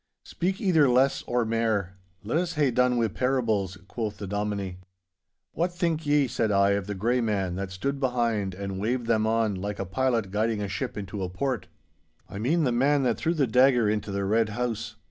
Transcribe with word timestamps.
'Speak 0.23 0.59
either 0.59 0.89
less 0.89 1.21
or 1.27 1.45
mair—let 1.45 2.35
us 2.35 2.53
hae 2.53 2.71
done 2.71 2.97
wi' 2.97 3.07
parables!' 3.07 3.77
quoth 3.87 4.17
the 4.17 4.25
Dominie. 4.25 4.79
'What 5.51 5.71
think 5.71 6.07
ye,' 6.07 6.27
said 6.27 6.51
I, 6.51 6.71
'of 6.71 6.87
the 6.87 6.95
Grey 6.95 7.21
Man 7.21 7.53
that 7.57 7.69
stood 7.69 7.99
behind 7.99 8.55
and 8.55 8.79
waved 8.79 9.05
them 9.05 9.27
on, 9.27 9.53
like 9.53 9.77
a 9.77 9.85
pilot 9.85 10.31
guiding 10.31 10.59
a 10.59 10.67
ship 10.67 10.97
into 10.97 11.21
a 11.21 11.29
port? 11.29 11.67
I 12.27 12.39
mean 12.39 12.63
the 12.63 12.71
man 12.71 13.03
that 13.03 13.17
threw 13.19 13.35
the 13.35 13.45
dagger 13.45 13.87
into 13.87 14.09
the 14.09 14.25
Red 14.25 14.49
House. 14.49 14.95